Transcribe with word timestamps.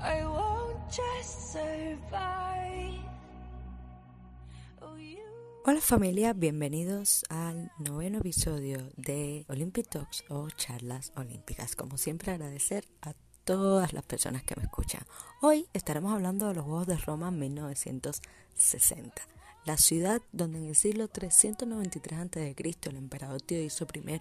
Oh. 0.00 0.38
Hola 5.64 5.80
familia, 5.80 6.32
bienvenidos 6.32 7.24
al 7.28 7.72
noveno 7.78 8.18
episodio 8.18 8.78
de 8.96 9.44
Olympic 9.48 9.88
Talks 9.88 10.24
o 10.28 10.48
charlas 10.50 11.12
olímpicas. 11.16 11.76
Como 11.76 11.98
siempre 11.98 12.32
agradecer 12.32 12.88
a 13.02 13.12
todas 13.44 13.92
las 13.92 14.04
personas 14.04 14.42
que 14.44 14.56
me 14.56 14.62
escuchan. 14.62 15.02
Hoy 15.42 15.68
estaremos 15.72 16.14
hablando 16.14 16.48
de 16.48 16.54
los 16.54 16.64
Juegos 16.64 16.86
de 16.86 16.96
Roma 16.96 17.30
1960 17.30 19.37
la 19.68 19.76
ciudad 19.76 20.22
donde 20.32 20.60
en 20.60 20.64
el 20.64 20.74
siglo 20.74 21.08
393 21.08 22.18
a.C. 22.18 22.56
el 22.88 22.96
emperador 22.96 23.42
Teodiso 23.42 23.86
I 23.92 24.18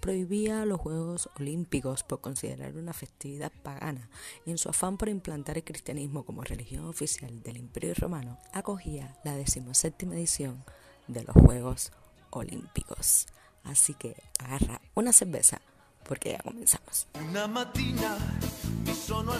prohibía 0.00 0.64
los 0.64 0.80
Juegos 0.80 1.28
Olímpicos 1.38 2.02
por 2.02 2.22
considerar 2.22 2.74
una 2.76 2.94
festividad 2.94 3.52
pagana 3.62 4.08
y 4.46 4.52
en 4.52 4.56
su 4.56 4.70
afán 4.70 4.96
por 4.96 5.10
implantar 5.10 5.58
el 5.58 5.64
cristianismo 5.64 6.24
como 6.24 6.44
religión 6.44 6.86
oficial 6.86 7.42
del 7.42 7.58
Imperio 7.58 7.92
Romano, 7.92 8.38
acogía 8.54 9.18
la 9.22 9.36
decimoséptima 9.36 10.14
edición 10.14 10.64
de 11.08 11.24
los 11.24 11.36
Juegos 11.36 11.92
Olímpicos. 12.30 13.26
Así 13.64 13.92
que 13.92 14.16
agarra 14.38 14.80
una 14.94 15.12
cerveza 15.12 15.60
porque 16.08 16.30
ya 16.30 16.38
comenzamos. 16.38 17.06
Una 17.28 17.46
mattina 17.46 18.16
mi 18.82 18.94
sono 18.94 19.34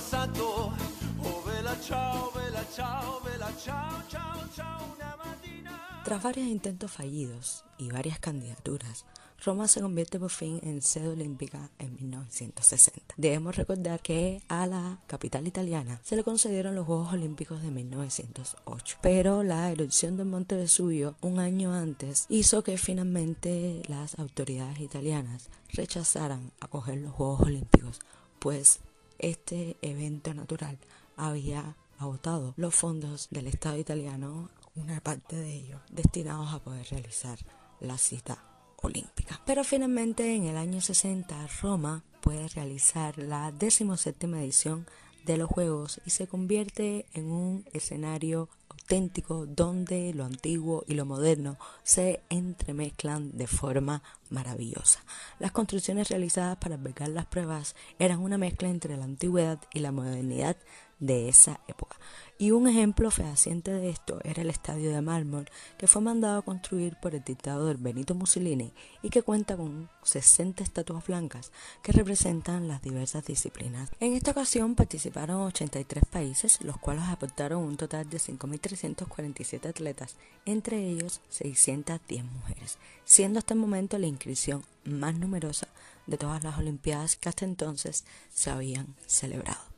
Tras 6.04 6.22
varios 6.22 6.46
intentos 6.46 6.92
fallidos 6.92 7.64
y 7.78 7.90
varias 7.90 8.20
candidaturas, 8.20 9.04
Roma 9.44 9.68
se 9.68 9.80
convierte 9.80 10.18
por 10.18 10.30
fin 10.30 10.60
en 10.62 10.80
sede 10.80 11.08
olímpica 11.08 11.68
en 11.78 11.94
1960. 11.96 13.14
Debemos 13.16 13.56
recordar 13.56 14.00
que 14.00 14.40
a 14.48 14.66
la 14.66 15.00
capital 15.08 15.46
italiana 15.46 16.00
se 16.04 16.14
le 16.16 16.22
concedieron 16.22 16.74
los 16.74 16.86
Juegos 16.86 17.12
Olímpicos 17.12 17.60
de 17.60 17.70
1908, 17.70 18.98
pero 19.02 19.42
la 19.42 19.70
erupción 19.70 20.16
del 20.16 20.26
Monte 20.26 20.54
Vesubio 20.54 21.16
un 21.22 21.38
año 21.40 21.74
antes 21.74 22.26
hizo 22.28 22.62
que 22.62 22.78
finalmente 22.78 23.82
las 23.88 24.18
autoridades 24.18 24.78
italianas 24.80 25.48
rechazaran 25.72 26.52
acoger 26.60 26.98
los 26.98 27.12
Juegos 27.12 27.40
Olímpicos, 27.42 27.98
pues 28.38 28.78
este 29.18 29.76
evento 29.82 30.34
natural 30.34 30.78
había 31.16 31.76
agotado 31.98 32.54
los 32.56 32.74
fondos 32.74 33.28
del 33.30 33.46
Estado 33.46 33.78
italiano, 33.78 34.50
una 34.74 35.00
parte 35.00 35.36
de 35.36 35.54
ellos 35.54 35.80
destinados 35.90 36.52
a 36.52 36.62
poder 36.62 36.86
realizar 36.90 37.38
la 37.80 37.98
cita 37.98 38.38
olímpica. 38.82 39.40
Pero 39.46 39.64
finalmente 39.64 40.34
en 40.34 40.44
el 40.44 40.56
año 40.56 40.80
60 40.80 41.48
Roma 41.62 42.04
puede 42.20 42.48
realizar 42.48 43.18
la 43.18 43.50
17 43.52 44.26
edición 44.26 44.86
de 45.24 45.36
los 45.36 45.50
Juegos 45.50 46.00
y 46.06 46.10
se 46.10 46.28
convierte 46.28 47.06
en 47.12 47.30
un 47.30 47.64
escenario 47.72 48.48
auténtico 48.68 49.46
donde 49.46 50.14
lo 50.14 50.24
antiguo 50.24 50.84
y 50.86 50.94
lo 50.94 51.04
moderno 51.04 51.58
se 51.82 52.22
entremezclan 52.28 53.36
de 53.36 53.48
forma 53.48 54.02
maravillosa. 54.30 55.00
Las 55.40 55.50
construcciones 55.50 56.08
realizadas 56.08 56.58
para 56.58 56.76
albergar 56.76 57.08
las 57.08 57.26
pruebas 57.26 57.74
eran 57.98 58.20
una 58.20 58.38
mezcla 58.38 58.68
entre 58.68 58.96
la 58.96 59.04
antigüedad 59.04 59.58
y 59.72 59.80
la 59.80 59.90
modernidad 59.90 60.56
de 60.98 61.28
esa 61.28 61.60
época. 61.68 61.96
Y 62.38 62.50
un 62.50 62.68
ejemplo 62.68 63.10
fehaciente 63.10 63.70
de 63.70 63.88
esto 63.88 64.20
era 64.22 64.42
el 64.42 64.50
estadio 64.50 64.90
de 64.90 65.00
mármol 65.00 65.48
que 65.78 65.86
fue 65.86 66.02
mandado 66.02 66.38
a 66.38 66.44
construir 66.44 66.96
por 67.00 67.14
el 67.14 67.24
dictador 67.24 67.78
Benito 67.78 68.14
Mussolini 68.14 68.72
y 69.02 69.08
que 69.08 69.22
cuenta 69.22 69.56
con 69.56 69.88
60 70.02 70.62
estatuas 70.62 71.06
blancas 71.06 71.50
que 71.82 71.92
representan 71.92 72.68
las 72.68 72.82
diversas 72.82 73.24
disciplinas. 73.24 73.90
En 74.00 74.12
esta 74.12 74.32
ocasión 74.32 74.74
participaron 74.74 75.40
83 75.42 76.04
países, 76.04 76.60
los 76.60 76.76
cuales 76.76 77.04
aportaron 77.04 77.62
un 77.62 77.78
total 77.78 78.08
de 78.10 78.18
5.347 78.18 79.66
atletas, 79.66 80.16
entre 80.44 80.78
ellos 80.78 81.22
610 81.30 82.24
mujeres, 82.24 82.76
siendo 83.04 83.38
hasta 83.38 83.54
el 83.54 83.60
momento 83.60 83.98
la 83.98 84.08
inscripción 84.08 84.62
más 84.84 85.14
numerosa 85.14 85.68
de 86.06 86.18
todas 86.18 86.44
las 86.44 86.58
Olimpiadas 86.58 87.16
que 87.16 87.28
hasta 87.28 87.44
entonces 87.44 88.04
se 88.32 88.50
habían 88.50 88.94
celebrado. 89.06 89.75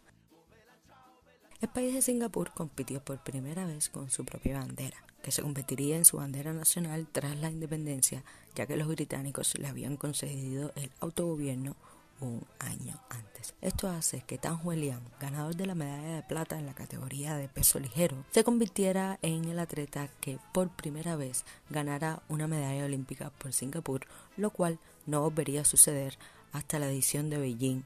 El 1.61 1.69
país 1.69 1.93
de 1.93 2.03
Singapur 2.03 2.53
compitió 2.53 3.01
por 3.01 3.19
primera 3.19 3.67
vez 3.67 3.89
con 3.89 4.11
su 4.11 4.25
propia 4.25 4.61
bandera, 4.61 5.03
que 5.23 5.33
se 5.33 5.43
convertiría 5.43 5.97
en 5.97 6.05
su 6.05 6.19
bandera 6.19 6.53
nacional 6.53 7.09
tras 7.11 7.37
la 7.37 7.51
independencia, 7.51 8.23
ya 8.55 8.67
que 8.67 8.77
los 8.77 8.87
británicos 8.87 9.59
le 9.59 9.67
habían 9.67 9.97
concedido 9.97 10.71
el 10.77 10.93
autogobierno 11.01 11.75
un 12.21 12.47
año 12.61 13.01
antes. 13.11 13.55
Esto 13.61 13.89
hace 13.89 14.23
que 14.23 14.39
Tan 14.39 14.61
Liang, 14.65 15.03
ganador 15.19 15.57
de 15.57 15.67
la 15.67 15.75
medalla 15.75 16.15
de 16.15 16.23
plata 16.23 16.61
en 16.61 16.67
la 16.67 16.75
categoría 16.75 17.37
de 17.37 17.49
peso 17.49 17.81
ligero, 17.81 18.25
se 18.31 18.45
convirtiera 18.45 19.19
en 19.23 19.45
el 19.47 19.59
atleta 19.59 20.09
que 20.21 20.39
por 20.53 20.69
primera 20.69 21.17
vez 21.17 21.45
ganara 21.71 22.23
una 22.29 22.47
medalla 22.47 22.85
olímpica 22.85 23.31
por 23.31 23.53
Singapur, 23.53 24.07
lo 24.37 24.51
cual 24.51 24.79
no 25.07 25.23
volvería 25.23 25.63
a 25.63 25.65
suceder 25.65 26.19
hasta 26.53 26.79
la 26.79 26.89
edición 26.89 27.31
de 27.31 27.39
Beijing 27.39 27.83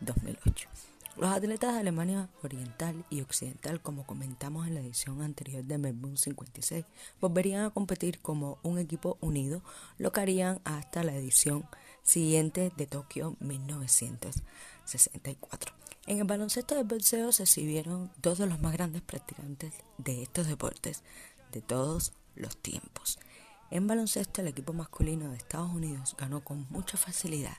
2008. 0.00 0.93
Los 1.16 1.30
atletas 1.30 1.72
de 1.72 1.78
Alemania 1.78 2.28
Oriental 2.42 3.04
y 3.08 3.20
Occidental, 3.20 3.80
como 3.80 4.04
comentamos 4.04 4.66
en 4.66 4.74
la 4.74 4.80
edición 4.80 5.22
anterior 5.22 5.62
de 5.62 5.78
Melbourne 5.78 6.16
56, 6.16 6.84
volverían 7.20 7.64
a 7.64 7.70
competir 7.70 8.18
como 8.18 8.58
un 8.64 8.80
equipo 8.80 9.16
unido, 9.20 9.62
lo 9.96 10.10
que 10.10 10.20
harían 10.20 10.60
hasta 10.64 11.04
la 11.04 11.14
edición 11.14 11.66
siguiente 12.02 12.72
de 12.76 12.88
Tokio 12.88 13.36
1964. 13.38 15.72
En 16.06 16.18
el 16.18 16.24
baloncesto 16.24 16.74
del 16.74 16.84
boxeo 16.84 17.30
se 17.30 17.44
exhibieron 17.44 18.10
dos 18.20 18.38
de 18.38 18.48
los 18.48 18.60
más 18.60 18.72
grandes 18.72 19.02
practicantes 19.02 19.72
de 19.98 20.24
estos 20.24 20.48
deportes 20.48 21.04
de 21.52 21.62
todos 21.62 22.12
los 22.34 22.56
tiempos. 22.56 23.20
En 23.70 23.86
baloncesto 23.86 24.40
el 24.40 24.48
equipo 24.48 24.72
masculino 24.72 25.30
de 25.30 25.36
Estados 25.36 25.70
Unidos 25.70 26.16
ganó 26.18 26.42
con 26.42 26.66
mucha 26.70 26.96
facilidad, 26.96 27.56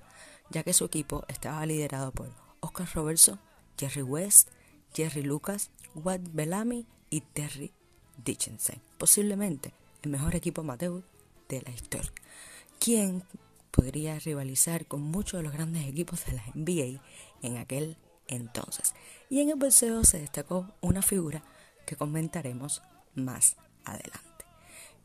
ya 0.49 0.63
que 0.63 0.73
su 0.73 0.83
equipo 0.83 1.23
estaba 1.29 1.65
liderado 1.65 2.11
por 2.11 2.43
Oscar 2.65 2.87
Robertson, 2.93 3.39
Jerry 3.77 4.01
West, 4.01 4.49
Jerry 4.93 5.21
Lucas, 5.21 5.69
Watt 5.93 6.21
Bellamy 6.33 6.87
y 7.09 7.21
Terry 7.21 7.71
Dickinson, 8.23 8.81
posiblemente 8.97 9.73
el 10.01 10.09
mejor 10.09 10.35
equipo 10.35 10.61
amateur 10.61 11.03
de 11.47 11.61
la 11.61 11.71
historia, 11.71 12.11
quien 12.79 13.23
podría 13.71 14.17
rivalizar 14.19 14.87
con 14.87 15.01
muchos 15.01 15.39
de 15.39 15.43
los 15.43 15.53
grandes 15.53 15.85
equipos 15.87 16.25
de 16.25 16.33
la 16.33 16.43
NBA 16.55 17.01
en 17.41 17.57
aquel 17.57 17.97
entonces. 18.27 18.93
Y 19.29 19.41
en 19.41 19.49
el 19.49 19.55
boxeo 19.55 20.03
se 20.03 20.19
destacó 20.19 20.73
una 20.81 21.01
figura 21.01 21.43
que 21.85 21.95
comentaremos 21.95 22.81
más 23.13 23.57
adelante. 23.83 24.25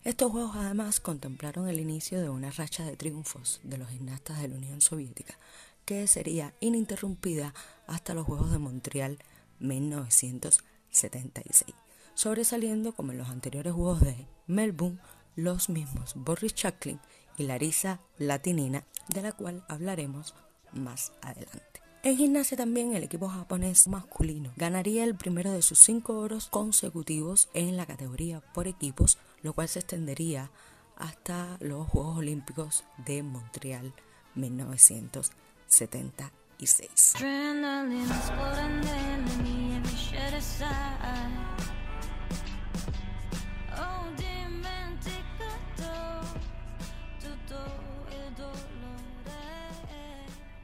Estos 0.03 0.33
juegos 0.33 0.57
además 0.57 0.99
contemplaron 0.99 1.69
el 1.69 1.79
inicio 1.79 2.23
de 2.23 2.31
una 2.31 2.51
racha 2.51 2.85
de 2.85 2.97
triunfos 2.97 3.61
de 3.65 3.77
los 3.77 3.91
gimnastas 3.91 4.41
de 4.41 4.49
la 4.49 4.57
Unión 4.57 4.81
Soviética, 4.81 5.37
que 5.85 6.07
sería 6.07 6.55
ininterrumpida 6.61 7.55
hasta 7.87 8.15
los 8.15 8.27
Juegos 8.27 8.53
de 8.53 8.59
Montreal 8.59 9.19
1976, 9.61 11.75
sobresaliendo 12.15 12.93
como 12.93 13.13
en 13.13 13.19
los 13.19 13.29
anteriores 13.29 13.73
Juegos 13.73 14.01
de 14.01 14.27
Melbourne 14.47 14.99
los 15.37 15.69
mismos 15.69 16.15
Boris 16.15 16.55
Chaplin 16.55 17.01
y 17.37 17.45
Larisa 17.45 18.01
Latinina, 18.19 18.85
de 19.09 19.23
la 19.23 19.33
cual 19.33 19.65
hablaremos 19.69 20.35
más 20.73 21.13
adelante. 21.23 21.81
En 22.03 22.17
gimnasia 22.17 22.57
también 22.57 22.95
el 22.95 23.05
equipo 23.05 23.29
japonés 23.29 23.87
masculino 23.87 24.53
ganaría 24.57 25.05
el 25.05 25.15
primero 25.15 25.53
de 25.53 25.61
sus 25.61 25.79
cinco 25.79 26.19
oros 26.19 26.49
consecutivos 26.49 27.51
en 27.53 27.77
la 27.77 27.85
categoría 27.85 28.41
por 28.55 28.69
equipos, 28.69 29.19
lo 29.43 29.53
cual 29.53 29.69
se 29.69 29.81
extendería 29.81 30.51
hasta 30.97 31.59
los 31.61 31.87
Juegos 31.89 32.19
Olímpicos 32.19 32.85
de 33.05 33.23
Montreal 33.23 33.93
1976. 34.35 35.40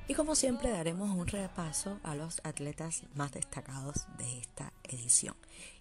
Y 0.09 0.15
como 0.15 0.35
siempre 0.35 0.71
daremos 0.71 1.11
un 1.11 1.27
repaso 1.27 1.99
a 2.05 2.15
los 2.15 2.41
atletas 2.45 3.03
más 3.15 3.33
destacados 3.33 4.07
de 4.19 4.39
esta 4.39 4.73
edición. 4.85 5.35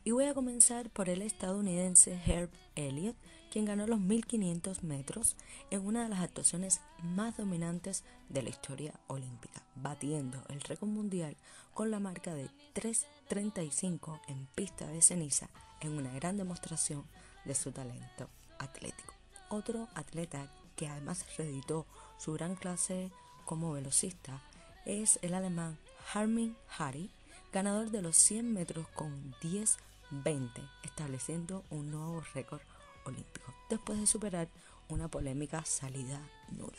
Y 0.03 0.11
voy 0.11 0.25
a 0.25 0.33
comenzar 0.33 0.89
por 0.89 1.09
el 1.09 1.21
estadounidense 1.21 2.19
Herb 2.25 2.49
Elliott, 2.75 3.15
quien 3.55 3.63
ganó 3.63 3.87
los 3.87 4.01
1500 4.01 4.83
metros 4.83 5.37
en 5.71 5.87
una 5.87 6.03
de 6.03 6.09
las 6.09 6.19
actuaciones 6.19 6.81
más 7.01 7.37
dominantes 7.37 8.03
de 8.27 8.43
la 8.43 8.49
historia 8.49 8.99
olímpica, 9.07 9.63
batiendo 9.75 10.43
el 10.49 10.59
récord 10.59 10.89
mundial 10.89 11.37
con 11.73 11.89
la 11.89 12.01
marca 12.01 12.33
de 12.33 12.49
3.35 12.73 14.19
en 14.27 14.45
pista 14.55 14.87
de 14.87 15.01
ceniza 15.01 15.47
en 15.79 15.93
una 15.93 16.13
gran 16.15 16.35
demostración 16.35 17.05
de 17.45 17.55
su 17.55 17.71
talento 17.71 18.27
atlético. 18.59 19.13
Otro 19.47 19.87
atleta 19.95 20.51
que 20.75 20.89
además 20.89 21.25
reeditó 21.37 21.85
su 22.17 22.33
gran 22.33 22.55
clase 22.55 23.09
como 23.45 23.71
velocista 23.71 24.41
es 24.85 25.17
el 25.21 25.33
alemán 25.33 25.77
Harmin 26.13 26.57
Hari, 26.77 27.09
ganador 27.53 27.89
de 27.89 28.01
los 28.01 28.17
100 28.17 28.51
metros 28.51 28.85
con 28.89 29.33
10-20, 29.39 30.49
estableciendo 30.83 31.63
un 31.69 31.89
nuevo 31.89 32.21
récord 32.33 32.59
olímpico, 33.05 33.53
después 33.69 33.99
de 33.99 34.07
superar 34.07 34.49
una 34.89 35.07
polémica 35.07 35.63
salida 35.65 36.19
nula. 36.51 36.77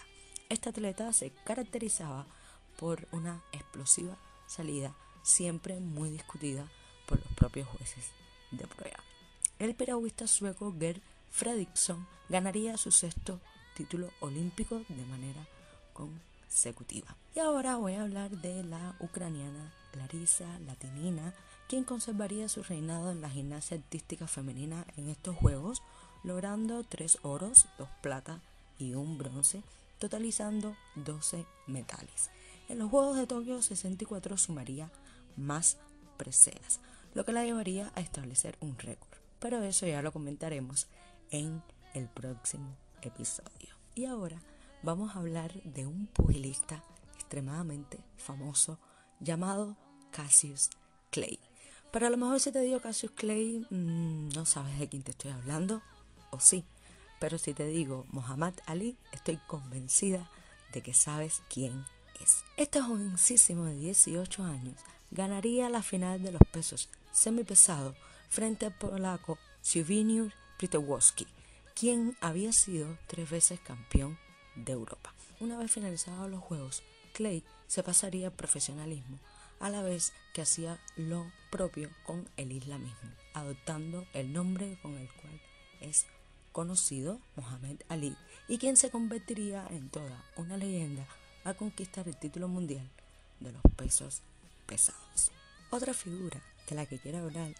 Este 0.48 0.68
atleta 0.68 1.12
se 1.12 1.30
caracterizaba 1.44 2.26
por 2.78 3.08
una 3.12 3.42
explosiva 3.52 4.16
salida, 4.46 4.94
siempre 5.22 5.80
muy 5.80 6.10
discutida 6.10 6.68
por 7.06 7.18
los 7.18 7.32
propios 7.32 7.68
jueces 7.68 8.04
de 8.50 8.66
prueba. 8.66 8.98
El 9.58 9.74
piragüista 9.74 10.26
sueco 10.26 10.74
Gerd 10.78 11.00
Fredriksson 11.30 12.06
ganaría 12.28 12.76
su 12.76 12.90
sexto 12.90 13.40
título 13.76 14.10
olímpico 14.20 14.82
de 14.88 15.04
manera 15.06 15.46
consecutiva. 15.92 17.16
Y 17.34 17.40
ahora 17.40 17.76
voy 17.76 17.94
a 17.94 18.02
hablar 18.02 18.30
de 18.30 18.62
la 18.64 18.94
ucraniana 19.00 19.72
Larisa 19.94 20.58
Latinina, 20.60 21.34
quien 21.68 21.84
conservaría 21.84 22.48
su 22.48 22.62
reinado 22.62 23.10
en 23.10 23.20
la 23.20 23.30
gimnasia 23.30 23.76
artística 23.76 24.26
femenina 24.26 24.86
en 24.96 25.08
estos 25.08 25.36
Juegos, 25.36 25.82
logrando 26.26 26.82
tres 26.82 27.18
oros, 27.22 27.66
dos 27.78 27.88
plata 28.02 28.40
y 28.78 28.94
un 28.94 29.16
bronce, 29.16 29.62
totalizando 29.98 30.76
12 30.96 31.46
metales. 31.68 32.30
En 32.68 32.80
los 32.80 32.90
Juegos 32.90 33.16
de 33.16 33.28
Tokio 33.28 33.62
64 33.62 34.36
sumaría 34.36 34.90
más 35.36 35.78
preseas, 36.16 36.80
lo 37.14 37.24
que 37.24 37.32
la 37.32 37.44
llevaría 37.44 37.92
a 37.94 38.00
establecer 38.00 38.58
un 38.60 38.76
récord. 38.76 39.18
Pero 39.38 39.62
eso 39.62 39.86
ya 39.86 40.02
lo 40.02 40.12
comentaremos 40.12 40.88
en 41.30 41.62
el 41.94 42.08
próximo 42.08 42.76
episodio. 43.02 43.76
Y 43.94 44.06
ahora 44.06 44.42
vamos 44.82 45.14
a 45.14 45.20
hablar 45.20 45.52
de 45.62 45.86
un 45.86 46.06
pugilista 46.08 46.82
extremadamente 47.14 47.98
famoso 48.16 48.80
llamado 49.20 49.76
Cassius 50.10 50.70
Clay. 51.10 51.38
Pero 51.92 52.08
a 52.08 52.10
lo 52.10 52.16
mejor 52.16 52.40
si 52.40 52.50
te 52.50 52.60
digo 52.60 52.80
Cassius 52.80 53.12
Clay, 53.12 53.64
mmm, 53.70 54.28
no 54.30 54.44
sabes 54.44 54.78
de 54.80 54.88
quién 54.88 55.02
te 55.02 55.12
estoy 55.12 55.30
hablando, 55.30 55.82
sí. 56.40 56.64
Pero 57.18 57.38
si 57.38 57.54
te 57.54 57.66
digo 57.66 58.06
Muhammad 58.10 58.54
Ali, 58.66 58.96
estoy 59.12 59.38
convencida 59.46 60.30
de 60.72 60.82
que 60.82 60.94
sabes 60.94 61.42
quién 61.48 61.84
es. 62.20 62.44
Este 62.56 62.80
jovencísimo 62.80 63.64
de 63.64 63.76
18 63.76 64.44
años 64.44 64.76
ganaría 65.10 65.68
la 65.70 65.82
final 65.82 66.22
de 66.22 66.32
los 66.32 66.42
pesos 66.52 66.88
semipesado 67.12 67.94
frente 68.28 68.66
al 68.66 68.74
polaco 68.74 69.38
Zbigniew 69.64 70.30
Pritewoski, 70.58 71.26
quien 71.74 72.16
había 72.20 72.52
sido 72.52 72.98
tres 73.06 73.30
veces 73.30 73.60
campeón 73.60 74.18
de 74.54 74.72
Europa. 74.72 75.14
Una 75.40 75.58
vez 75.58 75.70
finalizados 75.70 76.30
los 76.30 76.42
Juegos, 76.42 76.82
Clay 77.12 77.42
se 77.66 77.82
pasaría 77.82 78.28
al 78.28 78.32
profesionalismo, 78.32 79.18
a 79.60 79.70
la 79.70 79.82
vez 79.82 80.12
que 80.34 80.42
hacía 80.42 80.78
lo 80.96 81.30
propio 81.50 81.90
con 82.04 82.28
el 82.36 82.52
islamismo, 82.52 83.10
adoptando 83.34 84.06
el 84.12 84.32
nombre 84.32 84.78
con 84.82 84.96
el 84.96 85.08
cual 85.08 85.40
es 85.80 86.06
conocido 86.56 87.20
Mohamed 87.36 87.82
Ali 87.90 88.16
y 88.48 88.56
quien 88.56 88.78
se 88.78 88.88
convertiría 88.88 89.66
en 89.68 89.90
toda 89.90 90.24
una 90.38 90.56
leyenda 90.56 91.06
a 91.44 91.52
conquistar 91.52 92.08
el 92.08 92.16
título 92.16 92.48
mundial 92.48 92.88
de 93.40 93.52
los 93.52 93.60
pesos 93.76 94.22
pesados. 94.64 95.32
Otra 95.68 95.92
figura 95.92 96.40
de 96.66 96.74
la 96.74 96.86
que 96.86 96.98
quiero 96.98 97.18
hablar 97.18 97.54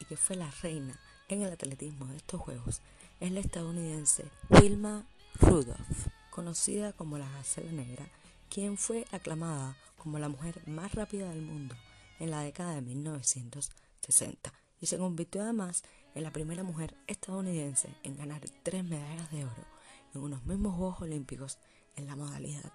y 0.00 0.04
que 0.04 0.18
fue 0.18 0.36
la 0.36 0.50
reina 0.62 1.00
en 1.28 1.40
el 1.40 1.50
atletismo 1.54 2.08
de 2.08 2.18
estos 2.18 2.42
Juegos 2.42 2.82
es 3.20 3.32
la 3.32 3.40
estadounidense 3.40 4.26
Wilma 4.50 5.06
Rudolph, 5.40 6.08
conocida 6.28 6.92
como 6.92 7.16
la 7.16 7.30
Gacela 7.30 7.72
Negra, 7.72 8.06
quien 8.50 8.76
fue 8.76 9.06
aclamada 9.12 9.78
como 9.96 10.18
la 10.18 10.28
mujer 10.28 10.60
más 10.68 10.94
rápida 10.94 11.30
del 11.30 11.40
mundo 11.40 11.74
en 12.18 12.30
la 12.30 12.42
década 12.42 12.74
de 12.74 12.82
1960 12.82 14.52
y 14.78 14.86
se 14.86 14.98
convirtió 14.98 15.40
además 15.40 15.84
en 16.14 16.22
la 16.22 16.32
primera 16.32 16.62
mujer 16.62 16.94
estadounidense 17.06 17.88
en 18.02 18.16
ganar 18.16 18.42
tres 18.62 18.84
medallas 18.84 19.30
de 19.30 19.44
oro 19.44 19.66
en 20.14 20.22
unos 20.22 20.44
mismos 20.44 20.74
Juegos 20.74 21.02
Olímpicos 21.02 21.58
en 21.96 22.06
la 22.06 22.16
modalidad 22.16 22.72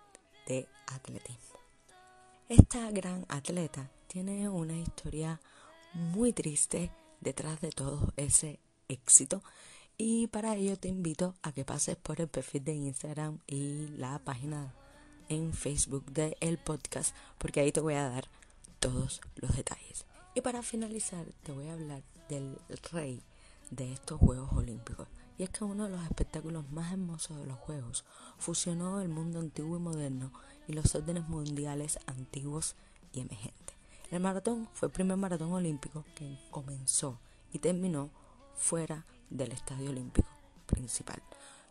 de 0.47 0.67
atletismo. 0.87 1.59
Esta 2.47 2.91
gran 2.91 3.25
atleta 3.27 3.89
tiene 4.07 4.47
una 4.49 4.77
historia 4.77 5.41
muy 5.93 6.33
triste 6.33 6.91
detrás 7.21 7.59
de 7.61 7.71
todo 7.71 8.13
ese 8.17 8.59
éxito 8.87 9.41
y 9.97 10.27
para 10.27 10.55
ello 10.55 10.77
te 10.77 10.89
invito 10.89 11.35
a 11.41 11.51
que 11.51 11.65
pases 11.65 11.95
por 11.95 12.21
el 12.21 12.27
perfil 12.27 12.63
de 12.63 12.73
Instagram 12.73 13.39
y 13.47 13.87
la 13.97 14.19
página 14.19 14.73
en 15.29 15.53
Facebook 15.53 16.05
del 16.11 16.35
el 16.39 16.57
podcast 16.57 17.15
porque 17.37 17.61
ahí 17.61 17.71
te 17.71 17.79
voy 17.79 17.95
a 17.95 18.09
dar 18.09 18.27
todos 18.79 19.21
los 19.35 19.55
detalles. 19.55 20.05
Y 20.35 20.41
para 20.41 20.61
finalizar 20.61 21.25
te 21.43 21.51
voy 21.51 21.67
a 21.69 21.73
hablar 21.73 22.03
del 22.29 22.57
rey 22.91 23.21
de 23.71 23.93
estos 23.93 24.19
Juegos 24.19 24.51
Olímpicos. 24.53 25.07
Y 25.37 25.43
es 25.43 25.49
que 25.49 25.63
uno 25.63 25.85
de 25.85 25.89
los 25.89 26.03
espectáculos 26.03 26.69
más 26.71 26.93
hermosos 26.93 27.37
de 27.37 27.45
los 27.45 27.57
Juegos 27.57 28.05
fusionó 28.37 29.01
el 29.01 29.09
mundo 29.09 29.39
antiguo 29.39 29.77
y 29.77 29.81
moderno 29.81 30.31
y 30.67 30.73
los 30.73 30.95
órdenes 30.95 31.27
mundiales 31.27 31.99
antiguos 32.05 32.75
y 33.11 33.21
emergentes. 33.21 33.75
El 34.11 34.21
maratón 34.21 34.69
fue 34.73 34.87
el 34.87 34.93
primer 34.93 35.17
maratón 35.17 35.51
olímpico 35.51 36.05
que 36.15 36.39
comenzó 36.51 37.19
y 37.51 37.59
terminó 37.59 38.09
fuera 38.55 39.05
del 39.29 39.51
Estadio 39.51 39.89
Olímpico 39.89 40.29
principal, 40.65 41.21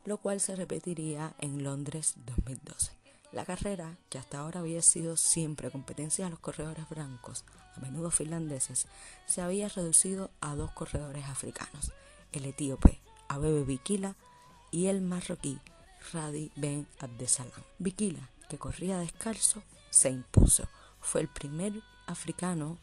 lo 0.04 0.18
cual 0.18 0.40
se 0.40 0.56
repetiría 0.56 1.34
en 1.38 1.62
Londres 1.62 2.14
2012. 2.26 3.03
La 3.34 3.44
carrera, 3.44 3.98
que 4.10 4.18
hasta 4.18 4.38
ahora 4.38 4.60
había 4.60 4.80
sido 4.80 5.16
siempre 5.16 5.68
competencia 5.68 6.24
de 6.24 6.30
los 6.30 6.38
corredores 6.38 6.88
blancos, 6.88 7.44
a 7.76 7.80
menudo 7.80 8.12
finlandeses, 8.12 8.86
se 9.26 9.42
había 9.42 9.68
reducido 9.68 10.30
a 10.40 10.54
dos 10.54 10.70
corredores 10.70 11.24
africanos, 11.24 11.90
el 12.30 12.44
etíope 12.44 13.00
Abebe 13.26 13.64
Bikila 13.64 14.14
y 14.70 14.86
el 14.86 15.00
marroquí 15.00 15.58
Radi 16.12 16.52
Ben 16.54 16.86
Abdesalam. 17.00 17.64
Bikila, 17.80 18.30
que 18.48 18.56
corría 18.56 19.00
descalzo, 19.00 19.64
se 19.90 20.10
impuso. 20.10 20.68
Fue 21.00 21.20
el 21.20 21.26
primer 21.26 21.72
africano 22.06 22.78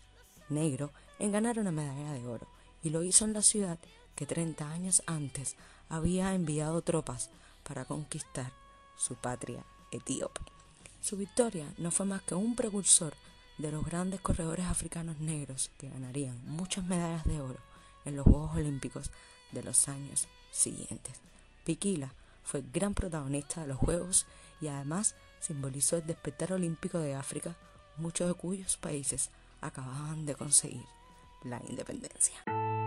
negro 0.49 0.91
en 1.19 1.31
ganar 1.31 1.59
una 1.59 1.71
medalla 1.71 2.11
de 2.11 2.27
oro 2.27 2.47
y 2.83 2.89
lo 2.89 3.03
hizo 3.03 3.23
en 3.23 3.31
la 3.31 3.41
ciudad 3.41 3.79
que 4.17 4.25
30 4.25 4.69
años 4.69 5.01
antes 5.05 5.55
había 5.87 6.35
enviado 6.35 6.81
tropas 6.81 7.29
para 7.63 7.85
conquistar 7.85 8.51
su 8.97 9.15
patria 9.15 9.63
etíope. 9.91 10.41
Su 11.01 11.17
victoria 11.17 11.65
no 11.77 11.91
fue 11.91 12.05
más 12.05 12.21
que 12.21 12.35
un 12.35 12.55
precursor 12.55 13.13
de 13.57 13.71
los 13.71 13.85
grandes 13.85 14.21
corredores 14.21 14.65
africanos 14.65 15.19
negros 15.19 15.71
que 15.77 15.89
ganarían 15.89 16.39
muchas 16.45 16.85
medallas 16.85 17.25
de 17.25 17.41
oro 17.41 17.59
en 18.05 18.15
los 18.15 18.25
Juegos 18.25 18.55
Olímpicos 18.55 19.11
de 19.51 19.63
los 19.63 19.87
años 19.87 20.27
siguientes. 20.51 21.19
Piquila 21.65 22.13
fue 22.43 22.63
gran 22.73 22.93
protagonista 22.93 23.61
de 23.61 23.67
los 23.67 23.77
Juegos 23.77 24.25
y 24.59 24.67
además 24.67 25.15
simbolizó 25.39 25.97
el 25.97 26.07
despertar 26.07 26.53
olímpico 26.53 26.99
de 26.99 27.15
África, 27.15 27.55
muchos 27.97 28.27
de 28.27 28.33
cuyos 28.33 28.77
países 28.77 29.29
acababan 29.61 30.25
de 30.25 30.35
conseguir 30.35 30.85
la 31.43 31.61
independencia. 31.67 32.80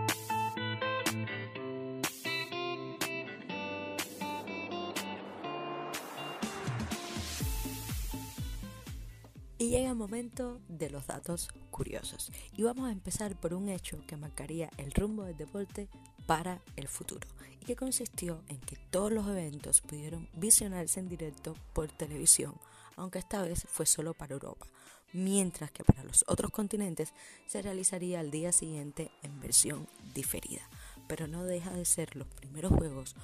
Y 9.57 9.69
llega 9.69 9.89
el 9.89 9.95
momento 9.95 10.59
de 10.67 10.89
los 10.89 11.07
datos 11.07 11.47
curiosos. 11.71 12.31
Y 12.57 12.63
vamos 12.63 12.89
a 12.89 12.91
empezar 12.91 13.39
por 13.39 13.53
un 13.53 13.69
hecho 13.69 14.03
que 14.05 14.17
marcaría 14.17 14.69
el 14.77 14.91
rumbo 14.91 15.23
del 15.23 15.37
deporte 15.37 15.87
para 16.25 16.61
el 16.75 16.89
futuro. 16.89 17.25
Y 17.61 17.65
que 17.65 17.77
consistió 17.77 18.43
en 18.49 18.59
que 18.59 18.75
todos 18.91 19.13
los 19.13 19.27
eventos 19.27 19.79
pudieron 19.79 20.27
visionarse 20.33 20.99
en 20.99 21.07
directo 21.07 21.55
por 21.73 21.89
televisión, 21.89 22.55
aunque 22.97 23.19
esta 23.19 23.41
vez 23.43 23.65
fue 23.69 23.85
solo 23.85 24.13
para 24.13 24.33
Europa. 24.33 24.67
Mientras 25.13 25.71
que 25.71 25.85
para 25.85 26.03
los 26.03 26.25
otros 26.27 26.51
continentes 26.51 27.13
se 27.47 27.61
realizaría 27.61 28.19
al 28.19 28.31
día 28.31 28.51
siguiente 28.51 29.09
en 29.23 29.39
versión 29.39 29.87
diferida. 30.13 30.69
Pero 31.07 31.27
no 31.27 31.45
deja 31.45 31.71
de 31.71 31.85
ser 31.85 32.17
los 32.17 32.27
primeros 32.27 32.73
juegos 32.73 33.15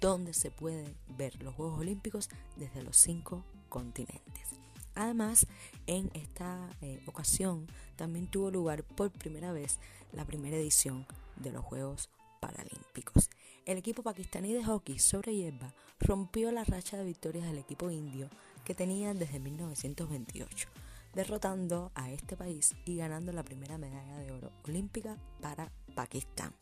donde 0.00 0.34
se 0.34 0.50
pueden 0.50 0.96
ver 1.16 1.40
los 1.42 1.54
Juegos 1.54 1.80
Olímpicos 1.80 2.28
desde 2.56 2.82
los 2.82 2.96
cinco 2.96 3.44
continentes. 3.68 4.57
Además, 4.98 5.46
en 5.86 6.10
esta 6.12 6.68
eh, 6.80 7.00
ocasión 7.06 7.68
también 7.94 8.26
tuvo 8.26 8.50
lugar 8.50 8.82
por 8.82 9.12
primera 9.12 9.52
vez 9.52 9.78
la 10.12 10.24
primera 10.24 10.56
edición 10.56 11.06
de 11.36 11.52
los 11.52 11.64
Juegos 11.64 12.10
Paralímpicos. 12.40 13.30
El 13.64 13.78
equipo 13.78 14.02
pakistaní 14.02 14.52
de 14.52 14.64
hockey 14.64 14.98
sobre 14.98 15.36
hierba 15.36 15.72
rompió 16.00 16.50
la 16.50 16.64
racha 16.64 16.96
de 16.96 17.04
victorias 17.04 17.46
del 17.46 17.58
equipo 17.58 17.92
indio 17.92 18.28
que 18.64 18.74
tenía 18.74 19.14
desde 19.14 19.38
1928, 19.38 20.68
derrotando 21.14 21.92
a 21.94 22.10
este 22.10 22.36
país 22.36 22.74
y 22.84 22.96
ganando 22.96 23.30
la 23.30 23.44
primera 23.44 23.78
medalla 23.78 24.18
de 24.18 24.32
oro 24.32 24.50
olímpica 24.64 25.16
para 25.40 25.70
Pakistán. 25.94 26.52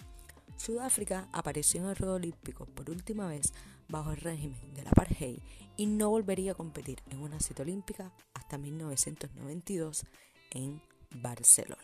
Sudáfrica 0.57 1.29
apareció 1.33 1.83
en 1.83 1.91
el 1.91 1.99
Juego 1.99 2.15
Olímpico 2.15 2.67
por 2.67 2.91
última 2.91 3.29
vez 3.29 3.53
bajo 3.89 4.11
el 4.13 4.19
régimen 4.19 4.75
del 4.75 4.89
apartheid 4.89 5.39
y 5.77 5.87
no 5.87 6.11
volvería 6.11 6.53
a 6.53 6.57
competir 6.57 7.03
en 7.11 7.21
una 7.21 7.39
cita 7.41 7.63
olímpica 7.63 8.13
hasta 8.35 8.59
1992 8.59 10.05
en 10.53 10.81
Barcelona. 11.11 11.83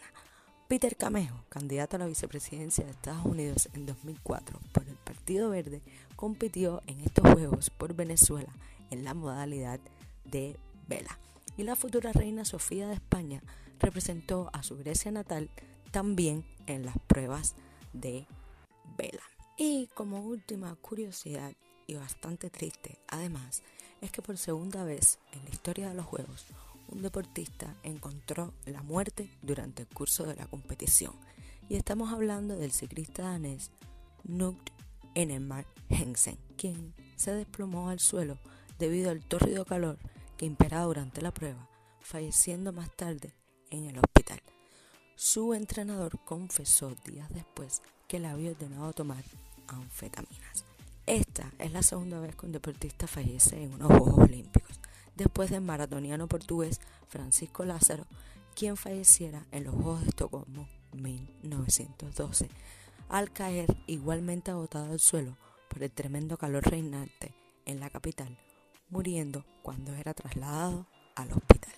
Peter 0.68 0.96
Camejo, 0.96 1.44
candidato 1.50 1.96
a 1.96 1.98
la 1.98 2.06
vicepresidencia 2.06 2.84
de 2.84 2.92
Estados 2.92 3.26
Unidos 3.26 3.68
en 3.74 3.84
2004 3.84 4.58
por 4.72 4.88
el 4.88 4.96
Partido 4.96 5.50
Verde, 5.50 5.82
compitió 6.16 6.82
en 6.86 7.02
estos 7.02 7.30
Juegos 7.30 7.68
por 7.68 7.94
Venezuela 7.94 8.54
en 8.90 9.04
la 9.04 9.12
modalidad 9.12 9.80
de 10.24 10.56
vela. 10.88 11.18
Y 11.58 11.64
la 11.64 11.76
futura 11.76 12.12
reina 12.12 12.46
Sofía 12.46 12.88
de 12.88 12.94
España 12.94 13.42
representó 13.80 14.48
a 14.54 14.62
su 14.62 14.78
Grecia 14.78 15.10
natal 15.10 15.50
también 15.90 16.46
en 16.66 16.86
las 16.86 16.96
pruebas 17.06 17.54
de 17.92 18.26
vela. 18.96 19.22
Y 19.56 19.88
como 19.94 20.20
última 20.20 20.74
curiosidad 20.76 21.52
y 21.86 21.94
bastante 21.94 22.50
triste, 22.50 22.98
además, 23.08 23.62
es 24.00 24.10
que 24.10 24.22
por 24.22 24.36
segunda 24.36 24.84
vez 24.84 25.18
en 25.32 25.44
la 25.44 25.50
historia 25.50 25.88
de 25.88 25.94
los 25.94 26.06
Juegos, 26.06 26.46
un 26.88 27.02
deportista 27.02 27.76
encontró 27.82 28.52
la 28.66 28.82
muerte 28.82 29.30
durante 29.42 29.82
el 29.82 29.88
curso 29.88 30.24
de 30.24 30.36
la 30.36 30.46
competición. 30.46 31.14
Y 31.68 31.76
estamos 31.76 32.12
hablando 32.12 32.56
del 32.56 32.72
ciclista 32.72 33.22
danés 33.22 33.70
Knut 34.24 34.70
Enemar 35.14 35.66
Hensen, 35.88 36.38
quien 36.56 36.94
se 37.16 37.32
desplomó 37.32 37.88
al 37.88 38.00
suelo 38.00 38.38
debido 38.78 39.10
al 39.10 39.24
tórrido 39.24 39.64
calor 39.64 39.98
que 40.36 40.46
imperaba 40.46 40.86
durante 40.86 41.22
la 41.22 41.32
prueba, 41.32 41.68
falleciendo 42.00 42.72
más 42.72 42.94
tarde 42.96 43.34
en 43.70 43.86
el 43.86 43.98
hospital. 43.98 44.42
Su 45.14 45.54
entrenador 45.54 46.18
confesó 46.24 46.94
días 47.06 47.28
después 47.32 47.80
que 48.12 48.20
le 48.20 48.28
había 48.28 48.50
ordenado 48.50 48.92
tomar 48.92 49.24
anfetaminas. 49.68 50.66
Esta 51.06 51.50
es 51.58 51.72
la 51.72 51.82
segunda 51.82 52.20
vez 52.20 52.36
que 52.36 52.44
un 52.44 52.52
deportista 52.52 53.06
fallece 53.06 53.62
en 53.62 53.72
unos 53.72 53.88
Juegos 53.88 54.28
Olímpicos, 54.28 54.78
después 55.16 55.48
del 55.48 55.62
maratoniano 55.62 56.28
portugués 56.28 56.78
Francisco 57.08 57.64
Lázaro, 57.64 58.04
quien 58.54 58.76
falleciera 58.76 59.46
en 59.50 59.64
los 59.64 59.74
Juegos 59.74 60.02
de 60.02 60.08
Estocolmo 60.10 60.68
1912, 60.92 62.50
al 63.08 63.32
caer 63.32 63.74
igualmente 63.86 64.50
agotado 64.50 64.92
al 64.92 65.00
suelo 65.00 65.38
por 65.70 65.82
el 65.82 65.90
tremendo 65.90 66.36
calor 66.36 66.64
reinante 66.64 67.32
en 67.64 67.80
la 67.80 67.88
capital 67.88 68.36
muriendo 68.90 69.46
cuando 69.62 69.94
era 69.94 70.12
trasladado 70.12 70.86
al 71.14 71.32
hospital. 71.32 71.72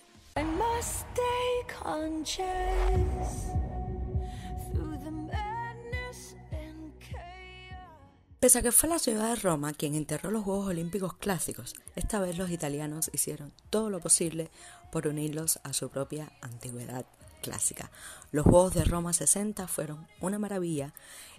Pese 8.45 8.59
a 8.59 8.61
que 8.61 8.71
fue 8.71 8.87
la 8.87 8.99
ciudad 8.99 9.29
de 9.29 9.41
Roma 9.41 9.73
quien 9.73 9.95
enterró 9.95 10.29
los 10.29 10.43
Juegos 10.43 10.67
Olímpicos 10.67 11.15
clásicos, 11.15 11.73
esta 11.95 12.19
vez 12.19 12.37
los 12.37 12.51
italianos 12.51 13.09
hicieron 13.11 13.51
todo 13.71 13.89
lo 13.89 13.99
posible 13.99 14.51
por 14.91 15.07
unirlos 15.07 15.59
a 15.63 15.73
su 15.73 15.89
propia 15.89 16.31
antigüedad 16.41 17.07
clásica. 17.41 17.89
Los 18.31 18.45
Juegos 18.45 18.75
de 18.75 18.83
Roma 18.83 19.13
60 19.13 19.67
fueron 19.67 20.05
una 20.21 20.37
maravilla 20.37 20.93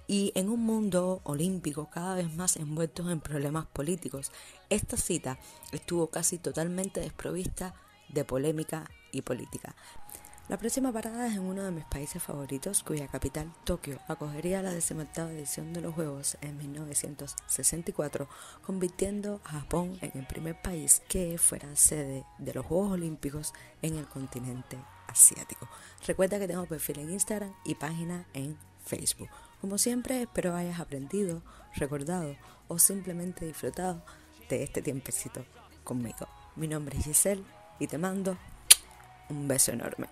y 0.09 0.33
en 0.35 0.49
un 0.49 0.67
mundo 0.67 1.21
olímpico 1.23 1.89
cada 1.91 2.17
vez 2.17 2.35
más 2.35 2.57
envuelto 2.57 3.09
en 3.09 3.21
problemas 3.21 3.67
políticos, 3.67 4.33
esta 4.69 4.97
cita 4.97 5.39
estuvo 5.71 6.09
casi 6.09 6.39
totalmente 6.39 6.99
desprovista 6.99 7.77
de 8.09 8.25
polémica 8.25 8.91
y 9.13 9.23
política. 9.23 9.77
La 10.49 10.59
próxima 10.59 10.93
parada 10.93 11.27
es 11.27 11.35
en 11.35 11.43
uno 11.43 11.65
de 11.65 11.73
mis 11.73 11.85
países 11.87 12.23
favoritos, 12.23 12.85
cuya 12.85 13.09
capital, 13.09 13.53
Tokio, 13.65 13.99
acogería 14.07 14.63
la 14.63 14.73
decimoctava 14.73 15.33
edición 15.33 15.73
de 15.73 15.81
los 15.81 15.93
Juegos 15.93 16.39
en 16.41 16.57
1964, 16.57 18.29
convirtiendo 18.65 19.41
a 19.45 19.61
Japón 19.61 19.99
en 20.03 20.13
el 20.15 20.25
primer 20.25 20.63
país 20.63 21.03
que 21.09 21.37
fuera 21.37 21.75
sede 21.75 22.25
de 22.39 22.55
los 22.55 22.65
Juegos 22.65 22.93
Olímpicos 22.93 23.55
en 23.83 23.97
el 23.97 24.07
continente 24.07 24.79
asiático. 25.09 25.69
Recuerda 26.07 26.39
que 26.39 26.47
tengo 26.47 26.65
perfil 26.67 27.01
en 27.01 27.11
Instagram 27.11 27.53
y 27.65 27.75
página 27.75 28.25
en 28.33 28.57
Facebook. 28.85 29.29
Como 29.61 29.79
siempre, 29.79 30.23
espero 30.23 30.55
hayas 30.55 30.79
aprendido, 30.79 31.43
recordado 31.75 32.37
o 32.69 32.79
simplemente 32.79 33.47
disfrutado 33.47 34.05
de 34.49 34.63
este 34.63 34.81
tiempecito 34.81 35.45
conmigo. 35.83 36.29
Mi 36.55 36.69
nombre 36.69 36.97
es 36.99 37.05
Giselle 37.05 37.43
y 37.81 37.89
te 37.89 37.99
mando 37.99 38.39
un 39.29 39.49
beso 39.49 39.73
enorme. 39.73 40.07